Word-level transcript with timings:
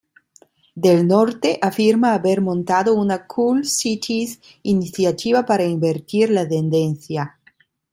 Del 0.73 1.05
norte 1.05 1.59
afirma 1.61 2.15
haber 2.15 2.41
montado 2.41 2.95
una 2.95 3.27
"Cool 3.27 3.65
Cities" 3.67 4.39
iniciativa 4.63 5.45
para 5.45 5.65
invertir 5.65 6.31
la 6.31 6.49
tendencia. 6.49 7.37